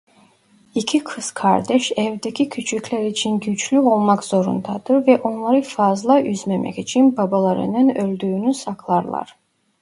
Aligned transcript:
İki 0.75 1.03
kız 1.03 1.31
kardeş 1.31 1.91
evdeki 1.97 2.49
küçükler 2.49 3.05
için 3.05 3.39
güçlü 3.39 3.79
olmak 3.79 4.23
zorundadır 4.23 5.07
ve 5.07 5.21
onları 5.21 5.61
fazla 5.61 6.21
üzmemek 6.21 6.77
için 6.79 7.17
babalarının 7.17 7.89
öldüğünü 7.95 8.53
saklarlar. 8.53 9.35